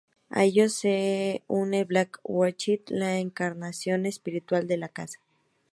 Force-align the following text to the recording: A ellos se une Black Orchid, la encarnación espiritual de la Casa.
A 0.31 0.45
ellos 0.45 0.73
se 0.73 1.43
une 1.47 1.83
Black 1.83 2.17
Orchid, 2.23 2.79
la 2.87 3.19
encarnación 3.19 4.07
espiritual 4.07 4.65
de 4.67 4.77
la 4.77 4.89
Casa. 4.89 5.19